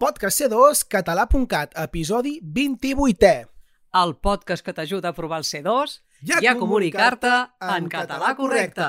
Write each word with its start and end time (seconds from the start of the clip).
Podcast 0.00 0.40
C2, 0.40 0.86
català.cat, 0.88 1.74
episodi 1.76 2.38
28è. 2.40 3.32
El 4.00 4.14
podcast 4.16 4.64
que 4.64 4.72
t'ajuda 4.72 5.10
a 5.10 5.12
provar 5.12 5.42
el 5.42 5.44
C2 5.44 5.96
I 6.24 6.32
a 6.32 6.38
i 6.40 6.46
a 6.48 6.54
comunicar-te 6.56 7.32
en 7.68 7.88
català 7.92 8.30
correcte. 8.38 8.86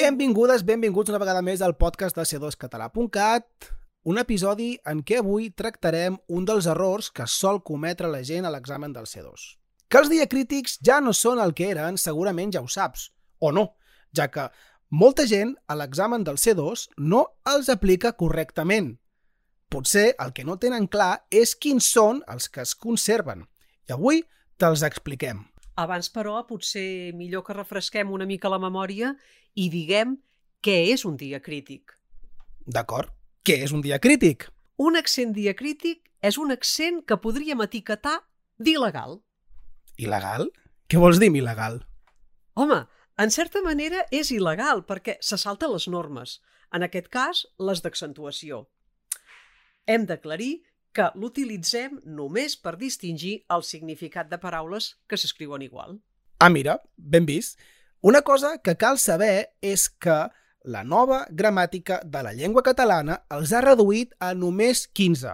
Benvingudes, 0.00 0.64
benvinguts 0.64 1.12
una 1.12 1.20
vegada 1.20 1.44
més 1.44 1.60
al 1.60 1.76
podcast 1.76 2.16
de 2.16 2.24
C2català.cat, 2.24 3.68
un 4.08 4.24
episodi 4.24 4.72
en 4.88 5.04
què 5.04 5.20
avui 5.20 5.52
tractarem 5.52 6.16
un 6.32 6.48
dels 6.48 6.72
errors 6.72 7.12
que 7.12 7.28
sol 7.28 7.60
cometre 7.60 8.08
la 8.08 8.24
gent 8.24 8.48
a 8.48 8.56
l'examen 8.56 8.96
del 8.96 9.04
C2. 9.04 9.44
Que 9.96 10.02
els 10.02 10.10
diacrítics 10.12 10.74
ja 10.84 10.98
no 11.00 11.14
són 11.16 11.38
el 11.40 11.54
que 11.56 11.70
eren, 11.72 11.94
segurament 11.96 12.50
ja 12.52 12.60
ho 12.60 12.66
saps, 12.68 13.06
o 13.40 13.48
no, 13.48 13.62
ja 14.12 14.26
que 14.28 14.42
molta 14.92 15.24
gent 15.24 15.54
a 15.72 15.76
l'examen 15.80 16.26
del 16.26 16.36
C2 16.36 16.82
no 17.00 17.22
els 17.48 17.70
aplica 17.72 18.12
correctament. 18.12 18.90
Potser 19.72 20.10
el 20.20 20.34
que 20.36 20.44
no 20.44 20.58
tenen 20.60 20.84
clar 20.92 21.24
és 21.32 21.56
quins 21.56 21.88
són 21.96 22.20
els 22.28 22.50
que 22.52 22.60
es 22.68 22.76
conserven. 22.76 23.46
I 23.88 23.96
avui 23.96 24.20
te'ls 24.60 24.84
expliquem. 24.84 25.40
Abans, 25.80 26.12
però, 26.12 26.42
potser 26.44 27.16
millor 27.16 27.46
que 27.48 27.56
refresquem 27.56 28.12
una 28.12 28.28
mica 28.28 28.52
la 28.52 28.60
memòria 28.60 29.14
i 29.56 29.70
diguem 29.72 30.18
què 30.60 30.76
és 30.92 31.08
un 31.08 31.16
diacrític. 31.16 31.96
D'acord? 32.68 33.16
Què 33.48 33.62
és 33.64 33.72
un 33.72 33.80
diacrític? 33.80 34.50
Un 34.76 35.00
accent 35.00 35.32
diacrític 35.32 36.04
és 36.20 36.36
un 36.36 36.52
accent 36.52 37.00
que 37.08 37.16
podríem 37.16 37.64
etiquetar 37.64 38.18
d'il·legal. 38.60 39.22
Il·legal? 39.96 40.50
Què 40.86 41.00
vols 41.00 41.18
dir 41.20 41.30
il·legal? 41.32 41.80
Home, 42.54 42.84
en 43.18 43.32
certa 43.32 43.62
manera 43.64 44.04
és 44.12 44.30
il·legal 44.34 44.84
perquè 44.88 45.16
se 45.24 45.38
salta 45.40 45.68
les 45.72 45.88
normes, 45.88 46.40
en 46.74 46.84
aquest 46.84 47.08
cas 47.12 47.44
les 47.58 47.82
d'accentuació. 47.84 48.66
Hem 49.86 50.04
d'aclarir 50.06 50.64
que 50.96 51.10
l'utilitzem 51.14 52.00
només 52.18 52.56
per 52.56 52.76
distingir 52.80 53.38
el 53.52 53.64
significat 53.64 54.28
de 54.30 54.38
paraules 54.40 54.94
que 55.08 55.18
s'escriuen 55.20 55.64
igual. 55.64 55.98
Ah, 56.40 56.50
mira, 56.50 56.80
ben 56.96 57.26
vist. 57.28 57.58
Una 58.00 58.22
cosa 58.22 58.56
que 58.58 58.76
cal 58.76 58.98
saber 58.98 59.56
és 59.60 59.88
que 59.88 60.26
la 60.66 60.82
nova 60.84 61.24
gramàtica 61.30 62.00
de 62.04 62.22
la 62.26 62.32
llengua 62.36 62.64
catalana 62.66 63.20
els 63.32 63.52
ha 63.52 63.62
reduït 63.64 64.12
a 64.20 64.32
només 64.34 64.86
15, 64.92 65.32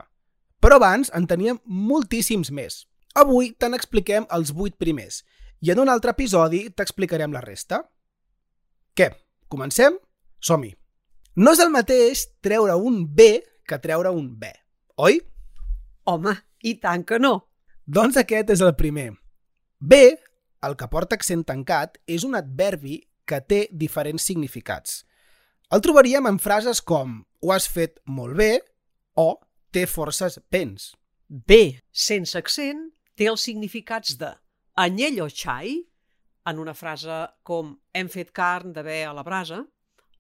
però 0.62 0.79
abans 0.79 1.11
en 1.14 1.27
teníem 1.27 1.58
moltíssims 1.64 2.53
més. 2.55 2.83
Avui 3.18 3.50
te 3.52 3.68
n'expliquem 3.68 4.24
els 4.32 4.52
8 4.56 4.78
primers 4.80 5.20
i 5.60 5.72
en 5.72 5.82
un 5.82 5.91
altre 5.92 6.14
episodi 6.16 6.64
t'explicarem 6.72 7.34
la 7.34 7.42
resta. 7.44 7.82
Què? 8.96 9.10
Comencem? 9.52 9.98
Som-hi! 10.41 10.72
No 11.36 11.52
és 11.52 11.60
el 11.64 11.72
mateix 11.72 12.27
treure 12.44 12.74
un 12.77 13.05
B 13.08 13.42
que 13.68 13.78
treure 13.80 14.10
un 14.12 14.33
B, 14.40 14.48
oi? 15.00 15.20
Home, 16.08 16.34
i 16.64 16.74
tant 16.80 17.05
que 17.08 17.20
no! 17.20 17.34
Doncs 17.86 18.18
aquest 18.20 18.50
és 18.55 18.62
el 18.64 18.74
primer. 18.78 19.10
B, 19.78 20.00
el 20.66 20.77
que 20.78 20.88
porta 20.88 21.16
accent 21.18 21.44
tancat, 21.48 21.98
és 22.06 22.24
un 22.24 22.36
adverbi 22.38 23.00
que 23.28 23.40
té 23.44 23.66
diferents 23.72 24.24
significats. 24.28 25.02
El 25.72 25.80
trobaríem 25.84 26.28
en 26.28 26.40
frases 26.42 26.83
com 26.84 27.20
ho 27.42 27.52
has 27.52 27.68
fet 27.68 28.00
molt 28.05 28.36
bé 28.40 28.52
o 29.18 29.40
té 29.72 29.86
forces 29.88 30.38
vents. 30.52 30.92
B, 31.28 31.78
sense 31.92 32.36
accent, 32.38 32.90
té 33.18 33.28
els 33.30 33.44
significats 33.44 34.16
de 34.20 34.32
anyell 34.80 35.20
o 35.24 35.28
xai, 35.28 35.80
en 36.48 36.58
una 36.58 36.74
frase 36.74 37.18
com 37.46 37.77
hem 37.94 38.08
fet 38.10 38.32
carn 38.34 38.72
de 38.72 38.82
bé 38.82 39.02
a 39.06 39.12
la 39.14 39.22
brasa, 39.22 39.62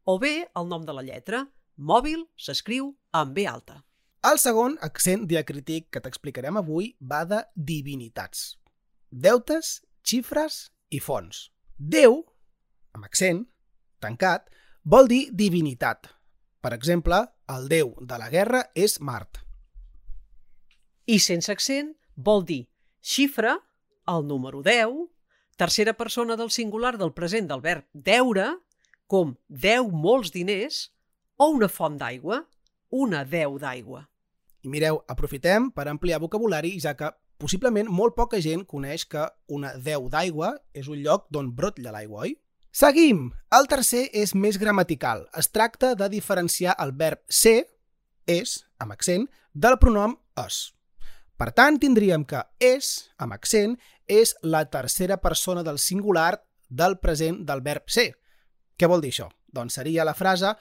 o 0.04 0.18
bé 0.18 0.48
el 0.58 0.68
nom 0.68 0.84
de 0.86 0.94
la 0.94 1.04
lletra, 1.06 1.46
mòbil 1.76 2.26
s'escriu 2.36 2.92
amb 3.12 3.34
B 3.34 3.46
alta. 3.46 3.82
El 4.22 4.38
segon 4.38 4.76
accent 4.86 5.24
diacrític 5.26 5.88
que 5.90 6.02
t'explicarem 6.02 6.58
avui 6.60 6.92
va 7.00 7.24
de 7.26 7.40
divinitats. 7.54 8.52
Deutes, 9.10 9.80
xifres 10.06 10.68
i 10.94 11.00
fons. 11.02 11.48
Déu, 11.76 12.20
amb 12.94 13.08
accent, 13.08 13.42
tancat, 13.98 14.46
vol 14.84 15.10
dir 15.10 15.24
divinitat. 15.34 16.06
Per 16.62 16.70
exemple, 16.76 17.18
el 17.50 17.66
déu 17.70 17.96
de 17.98 18.18
la 18.18 18.30
guerra 18.30 18.62
és 18.78 19.00
Mart. 19.00 19.42
I 21.10 21.18
sense 21.18 21.50
accent 21.50 21.90
vol 22.14 22.46
dir 22.46 22.62
xifra, 23.02 23.58
el 24.08 24.26
número 24.26 24.62
10, 24.62 25.10
tercera 25.56 25.92
persona 25.92 26.36
del 26.36 26.50
singular 26.50 26.96
del 26.98 27.12
present 27.12 27.50
del 27.50 27.60
verb 27.60 27.84
deure, 27.92 28.48
com 29.06 29.34
deu 29.48 29.90
molts 29.90 30.32
diners, 30.32 30.86
o 31.36 31.50
una 31.52 31.68
font 31.68 31.98
d'aigua, 32.00 32.44
una 32.90 33.24
deu 33.28 33.58
d'aigua. 33.58 34.06
I 34.62 34.70
mireu, 34.70 35.02
aprofitem 35.10 35.70
per 35.74 35.88
ampliar 35.90 36.22
vocabulari, 36.22 36.76
ja 36.80 36.94
que 36.94 37.10
possiblement 37.42 37.90
molt 37.90 38.14
poca 38.14 38.38
gent 38.40 38.62
coneix 38.70 39.04
que 39.10 39.26
una 39.50 39.74
deu 39.74 40.06
d'aigua 40.08 40.54
és 40.72 40.88
un 40.88 41.02
lloc 41.02 41.26
d'on 41.34 41.50
brotlla 41.56 41.92
l'aigua, 41.94 42.28
oi? 42.28 42.36
Seguim! 42.72 43.26
El 43.52 43.66
tercer 43.68 44.06
és 44.16 44.32
més 44.32 44.56
gramatical. 44.56 45.26
Es 45.36 45.50
tracta 45.52 45.92
de 45.98 46.08
diferenciar 46.08 46.76
el 46.80 46.94
verb 46.96 47.20
ser, 47.28 47.66
és, 48.24 48.62
amb 48.80 48.94
accent, 48.94 49.26
del 49.52 49.76
pronom 49.82 50.14
es. 50.46 50.70
Per 51.42 51.48
tant, 51.50 51.74
tindríem 51.82 52.22
que 52.22 52.38
és, 52.62 52.88
amb 53.18 53.34
accent, 53.34 53.72
és 54.06 54.30
la 54.46 54.60
tercera 54.70 55.16
persona 55.18 55.64
del 55.66 55.80
singular 55.82 56.36
del 56.70 57.00
present 57.02 57.40
del 57.48 57.64
verb 57.66 57.90
ser. 57.90 58.12
Què 58.78 58.86
vol 58.86 59.02
dir 59.02 59.10
això? 59.10 59.26
Doncs 59.50 59.80
seria 59.80 60.06
la 60.06 60.14
frase 60.14 60.52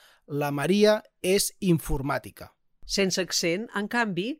la 0.41 0.49
Maria 0.49 0.95
és 1.21 1.51
informàtica. 1.61 2.49
Sense 2.81 3.21
accent, 3.21 3.69
en 3.77 3.91
canvi, 3.93 4.33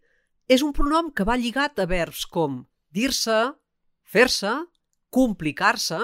és 0.50 0.66
un 0.66 0.74
pronom 0.74 1.14
que 1.14 1.28
va 1.30 1.38
lligat 1.38 1.78
a 1.78 1.86
verbs 1.86 2.26
com 2.26 2.64
dir-se, 2.90 3.38
fer-se, 4.02 4.58
complicar-se, 5.14 6.02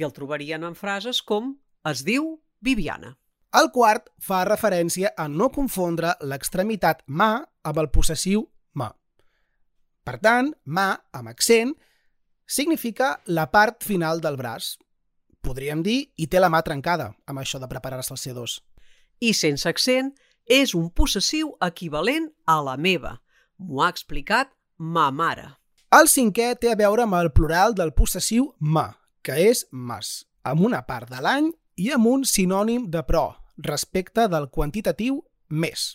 i 0.00 0.08
el 0.08 0.16
trobarien 0.16 0.64
en 0.64 0.80
frases 0.80 1.20
com 1.20 1.58
es 1.92 2.06
diu 2.08 2.38
Viviana. 2.64 3.18
El 3.52 3.68
quart 3.76 4.08
fa 4.16 4.46
referència 4.48 5.12
a 5.12 5.28
no 5.28 5.52
confondre 5.52 6.16
l'extremitat 6.24 7.04
ma 7.06 7.34
amb 7.62 7.84
el 7.84 7.92
possessiu 7.92 8.48
ma. 8.72 8.94
Per 10.04 10.18
tant, 10.20 10.52
ma, 10.64 10.92
amb 11.16 11.32
accent, 11.32 11.72
significa 12.46 13.18
la 13.26 13.48
part 13.50 13.84
final 13.84 14.20
del 14.20 14.36
braç. 14.36 14.74
Podríem 15.44 15.82
dir, 15.84 16.12
i 16.16 16.28
té 16.28 16.40
la 16.40 16.50
mà 16.52 16.60
trencada, 16.64 17.10
amb 17.26 17.40
això 17.40 17.60
de 17.60 17.68
preparar-se 17.68 18.12
al 18.12 18.20
C2. 18.20 18.58
I 19.24 19.32
sense 19.36 19.68
accent 19.68 20.12
és 20.44 20.74
un 20.76 20.90
possessiu 20.90 21.54
equivalent 21.64 22.28
a 22.44 22.60
la 22.62 22.76
meva. 22.76 23.18
M'ho 23.58 23.82
ha 23.84 23.90
explicat 23.92 24.52
ma 24.76 25.10
mare. 25.10 25.46
El 25.94 26.08
cinquè 26.10 26.54
té 26.60 26.72
a 26.72 26.76
veure 26.76 27.04
amb 27.04 27.16
el 27.20 27.30
plural 27.32 27.74
del 27.76 27.94
possessiu 27.94 28.50
ma, 28.58 28.88
que 29.22 29.36
és 29.48 29.64
mas, 29.70 30.24
amb 30.42 30.64
una 30.66 30.82
part 30.84 31.08
de 31.08 31.20
l'any 31.22 31.52
i 31.80 31.92
amb 31.94 32.08
un 32.10 32.24
sinònim 32.28 32.88
de 32.90 33.04
pro, 33.06 33.28
respecte 33.56 34.26
del 34.28 34.48
quantitatiu 34.50 35.20
més. 35.48 35.94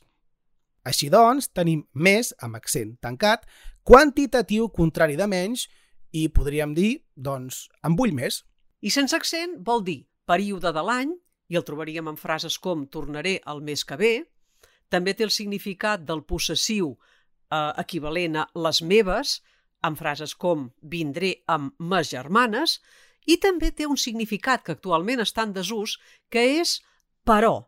Així 0.88 1.10
doncs, 1.12 1.50
tenim 1.52 1.84
més, 1.94 2.32
amb 2.40 2.56
accent 2.56 2.96
tancat, 3.04 3.44
quantitatiu 3.90 4.68
contrari 4.70 5.16
de 5.18 5.26
menys 5.26 5.64
i 6.14 6.28
podríem 6.30 6.76
dir, 6.78 7.00
doncs, 7.18 7.64
en 7.82 7.96
vull 7.98 8.14
més. 8.14 8.44
I 8.86 8.92
sense 8.94 9.18
accent 9.18 9.56
vol 9.66 9.82
dir 9.88 10.04
període 10.30 10.70
de 10.76 10.84
l'any, 10.86 11.16
i 11.50 11.58
el 11.58 11.66
trobaríem 11.66 12.12
en 12.12 12.20
frases 12.22 12.60
com 12.62 12.84
tornaré 12.86 13.40
el 13.50 13.64
mes 13.66 13.82
que 13.82 13.98
ve, 13.98 14.12
també 14.94 15.16
té 15.18 15.26
el 15.26 15.34
significat 15.34 16.06
del 16.06 16.22
possessiu 16.22 16.92
eh, 16.94 17.72
equivalent 17.82 18.38
a 18.44 18.46
les 18.62 18.84
meves, 18.86 19.40
en 19.82 19.98
frases 19.98 20.36
com 20.38 20.70
vindré 20.86 21.40
amb 21.50 21.74
mes 21.82 22.14
germanes, 22.14 22.78
i 23.26 23.40
també 23.42 23.72
té 23.74 23.90
un 23.90 23.98
significat 23.98 24.62
que 24.62 24.78
actualment 24.78 25.26
està 25.26 25.48
en 25.50 25.58
desús, 25.58 25.98
que 26.30 26.46
és 26.62 26.78
però. 27.26 27.66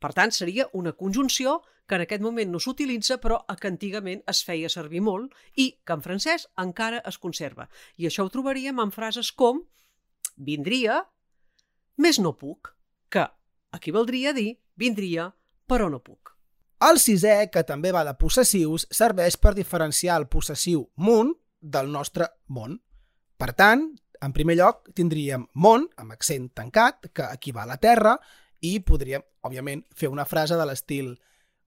Per 0.00 0.16
tant, 0.16 0.32
seria 0.32 0.70
una 0.72 0.96
conjunció 0.96 1.60
que 1.86 1.96
en 1.96 2.04
aquest 2.04 2.22
moment 2.22 2.50
no 2.50 2.60
s'utilitza, 2.62 3.18
però 3.22 3.40
que 3.60 3.70
antigament 3.70 4.22
es 4.30 4.42
feia 4.44 4.70
servir 4.72 5.02
molt 5.06 5.34
i 5.54 5.70
que 5.84 5.96
en 5.96 6.02
francès 6.02 6.48
encara 6.62 7.02
es 7.06 7.18
conserva. 7.22 7.68
I 7.96 8.08
això 8.10 8.26
ho 8.26 8.32
trobaríem 8.32 8.80
en 8.82 8.92
frases 8.94 9.32
com 9.32 9.62
vindria, 10.36 11.00
més 11.96 12.18
no 12.20 12.34
puc, 12.36 12.74
que 13.08 13.24
equivaldria 13.76 14.30
a 14.30 14.36
dir 14.36 14.56
vindria, 14.76 15.30
però 15.66 15.88
no 15.90 16.02
puc. 16.02 16.34
El 16.86 16.98
sisè, 17.00 17.46
que 17.48 17.62
també 17.64 17.92
va 17.94 18.04
de 18.04 18.12
possessius, 18.20 18.84
serveix 18.92 19.38
per 19.40 19.54
diferenciar 19.56 20.18
el 20.20 20.26
possessiu 20.28 20.82
mun 21.00 21.32
del 21.60 21.88
nostre 21.88 22.28
món. 22.52 22.76
Per 23.40 23.52
tant, 23.56 23.86
en 24.20 24.34
primer 24.36 24.58
lloc, 24.58 24.90
tindríem 24.96 25.46
món, 25.54 25.86
amb 25.96 26.12
accent 26.12 26.50
tancat, 26.52 27.08
que 27.16 27.30
equival 27.32 27.72
a 27.72 27.78
terra, 27.80 28.16
i 28.60 28.78
podríem, 28.84 29.24
òbviament, 29.44 29.86
fer 29.96 30.12
una 30.12 30.28
frase 30.28 30.56
de 30.56 30.66
l'estil 30.68 31.14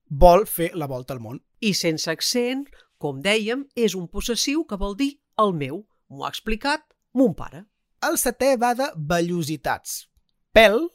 vol 0.09 0.45
fer 0.47 0.71
la 0.75 0.87
volta 0.87 1.13
al 1.13 1.21
món. 1.23 1.39
I 1.61 1.73
sense 1.73 2.09
accent, 2.11 2.65
com 2.97 3.21
dèiem, 3.21 3.65
és 3.75 3.95
un 3.95 4.07
possessiu 4.07 4.65
que 4.65 4.77
vol 4.77 4.97
dir 4.97 5.13
el 5.39 5.53
meu. 5.53 5.85
M'ho 6.09 6.25
ha 6.25 6.33
explicat 6.33 6.85
mon 7.13 7.35
pare. 7.37 7.65
El 8.05 8.17
setè 8.17 8.55
va 8.59 8.73
de 8.75 8.89
vellositats. 8.95 10.07
Pèl 10.55 10.87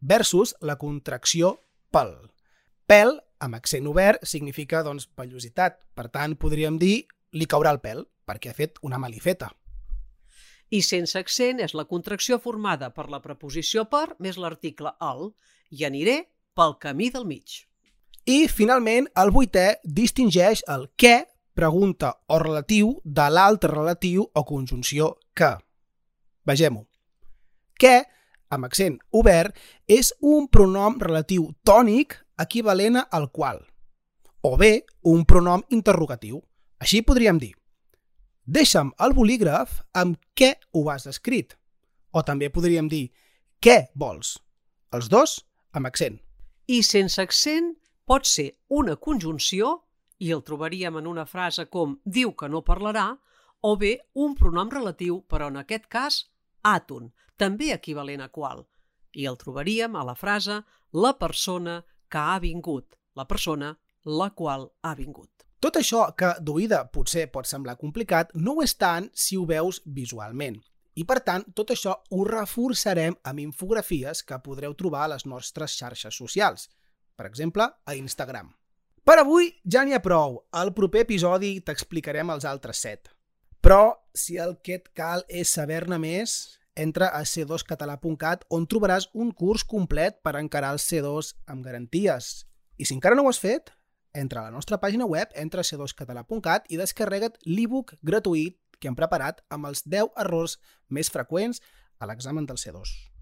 versus 0.00 0.54
la 0.60 0.76
contracció 0.78 1.56
pel. 1.90 2.12
Pèl, 2.86 3.16
amb 3.42 3.56
accent 3.58 3.86
obert, 3.90 4.24
significa 4.24 4.82
doncs, 4.86 5.08
vellositat. 5.16 5.80
Per 5.96 6.08
tant, 6.12 6.36
podríem 6.36 6.78
dir 6.78 7.06
li 7.32 7.46
caurà 7.50 7.72
el 7.74 7.80
pèl, 7.82 8.04
perquè 8.26 8.52
ha 8.52 8.56
fet 8.56 8.78
una 8.86 9.00
malifeta. 9.02 9.50
I 10.70 10.82
sense 10.82 11.18
accent 11.18 11.60
és 11.62 11.76
la 11.78 11.86
contracció 11.86 12.38
formada 12.42 12.90
per 12.94 13.06
la 13.10 13.22
preposició 13.22 13.86
per 13.90 14.16
més 14.18 14.38
l'article 14.38 14.96
el 15.02 15.30
i 15.70 15.84
aniré 15.86 16.24
pel 16.58 16.74
camí 16.82 17.10
del 17.14 17.26
mig. 17.28 17.66
I, 18.26 18.48
finalment, 18.50 19.06
el 19.14 19.30
vuitè 19.30 19.76
distingeix 19.86 20.64
el 20.72 20.88
què, 20.98 21.20
pregunta 21.54 22.10
o 22.26 22.40
relatiu 22.42 22.88
de 23.04 23.28
l'altre 23.30 23.70
relatiu 23.70 24.26
o 24.26 24.42
conjunció 24.44 25.12
que. 25.32 25.52
Vegem-ho. 26.46 26.82
Què, 27.78 27.94
amb 28.50 28.66
accent 28.66 28.98
obert, 29.14 29.54
és 29.86 30.10
un 30.20 30.50
pronom 30.50 30.98
relatiu 30.98 31.52
tònic 31.62 32.18
equivalent 32.42 32.98
al 33.04 33.30
qual, 33.30 33.62
o 34.42 34.56
bé 34.58 34.84
un 35.06 35.24
pronom 35.24 35.62
interrogatiu. 35.70 36.42
Així 36.82 37.00
podríem 37.06 37.38
dir, 37.38 37.54
deixa'm 38.44 38.90
el 39.06 39.14
bolígraf 39.14 39.80
amb 39.94 40.18
què 40.34 40.56
ho 40.74 40.88
has 40.90 41.06
escrit. 41.06 41.54
O 42.10 42.26
també 42.26 42.50
podríem 42.50 42.90
dir, 42.90 43.06
què 43.62 43.86
vols? 43.94 44.36
Els 44.92 45.08
dos 45.08 45.40
amb 45.72 45.86
accent. 45.86 46.18
I 46.66 46.82
sense 46.82 47.22
accent 47.22 47.76
pot 48.06 48.26
ser 48.26 48.52
una 48.68 48.96
conjunció, 48.96 49.82
i 50.18 50.30
el 50.32 50.42
trobaríem 50.46 50.96
en 50.96 51.06
una 51.10 51.26
frase 51.26 51.66
com 51.68 51.98
diu 52.04 52.32
que 52.38 52.48
no 52.48 52.62
parlarà, 52.64 53.10
o 53.60 53.76
bé 53.76 53.96
un 54.14 54.36
pronom 54.38 54.70
relatiu, 54.70 55.20
però 55.28 55.50
en 55.50 55.58
aquest 55.60 55.88
cas 55.92 56.22
àton, 56.62 57.10
també 57.36 57.72
equivalent 57.74 58.22
a 58.22 58.30
qual, 58.32 58.64
i 59.12 59.26
el 59.26 59.36
trobaríem 59.40 59.96
a 59.96 60.04
la 60.06 60.14
frase 60.14 60.62
la 60.92 61.12
persona 61.18 61.80
que 62.08 62.18
ha 62.18 62.38
vingut, 62.38 62.94
la 63.16 63.26
persona 63.26 63.74
la 64.06 64.30
qual 64.30 64.70
ha 64.82 64.94
vingut. 64.94 65.30
Tot 65.60 65.80
això 65.80 66.04
que 66.14 66.34
d'oïda 66.40 66.84
potser 66.94 67.26
pot 67.32 67.48
semblar 67.48 67.78
complicat 67.80 68.30
no 68.38 68.54
ho 68.54 68.62
és 68.62 68.76
tant 68.78 69.08
si 69.12 69.36
ho 69.36 69.46
veus 69.48 69.80
visualment. 69.84 70.60
I 70.96 71.04
per 71.04 71.18
tant, 71.24 71.42
tot 71.56 71.72
això 71.74 71.96
ho 72.12 72.24
reforçarem 72.24 73.16
amb 73.28 73.42
infografies 73.42 74.22
que 74.24 74.38
podreu 74.44 74.76
trobar 74.78 75.04
a 75.04 75.12
les 75.16 75.26
nostres 75.26 75.74
xarxes 75.76 76.16
socials, 76.16 76.68
per 77.16 77.26
exemple, 77.26 77.66
a 77.84 77.94
Instagram. 77.96 78.52
Per 79.06 79.18
avui 79.20 79.52
ja 79.62 79.84
n'hi 79.86 79.94
ha 79.94 80.02
prou. 80.02 80.40
Al 80.50 80.72
proper 80.74 81.04
episodi 81.06 81.56
t'explicarem 81.62 82.30
els 82.34 82.44
altres 82.44 82.80
set. 82.82 83.10
Però, 83.62 83.96
si 84.14 84.36
el 84.42 84.58
que 84.62 84.80
et 84.80 84.88
cal 84.94 85.24
és 85.28 85.52
saber-ne 85.54 85.98
més, 86.02 86.36
entra 86.76 87.08
a 87.14 87.22
c2català.cat 87.24 88.44
on 88.52 88.66
trobaràs 88.68 89.08
un 89.14 89.32
curs 89.32 89.64
complet 89.64 90.20
per 90.22 90.36
encarar 90.38 90.74
el 90.76 90.82
C2 90.82 91.32
amb 91.46 91.64
garanties. 91.64 92.44
I 92.76 92.84
si 92.84 92.94
encara 92.94 93.16
no 93.16 93.24
ho 93.24 93.32
has 93.32 93.40
fet, 93.40 93.72
entra 94.12 94.42
a 94.42 94.50
la 94.50 94.54
nostra 94.54 94.78
pàgina 94.82 95.08
web, 95.08 95.32
entra 95.34 95.64
a 95.64 95.68
c2català.cat 95.70 96.68
i 96.70 96.80
descarrega't 96.80 97.40
l'e-book 97.48 97.96
gratuït 98.02 98.60
que 98.78 98.90
hem 98.90 98.98
preparat 98.98 99.42
amb 99.48 99.70
els 99.70 99.86
10 99.88 100.12
errors 100.26 100.58
més 100.90 101.10
freqüents 101.12 101.62
a 101.98 102.10
l'examen 102.10 102.46
del 102.46 102.60
C2. 102.60 103.15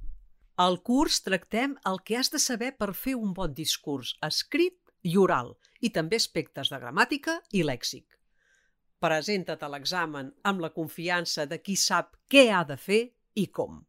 Al 0.54 0.76
curs 0.86 1.16
tractem 1.26 1.72
el 1.90 1.96
que 2.06 2.14
has 2.14 2.28
de 2.30 2.38
saber 2.38 2.70
per 2.78 2.92
fer 2.94 3.16
un 3.18 3.32
bon 3.34 3.54
discurs 3.54 4.12
escrit 4.22 4.76
i 5.02 5.16
oral 5.18 5.56
i 5.82 5.90
també 5.96 6.20
aspectes 6.22 6.70
de 6.70 6.78
gramàtica 6.78 7.40
i 7.50 7.64
lèxic. 7.66 8.06
Presenta't 9.02 9.64
a 9.66 9.70
l'examen 9.72 10.30
amb 10.50 10.62
la 10.62 10.70
confiança 10.76 11.48
de 11.50 11.58
qui 11.58 11.74
sap 11.74 12.14
què 12.30 12.46
ha 12.54 12.62
de 12.68 12.76
fer 12.78 13.00
i 13.34 13.48
com. 13.50 13.82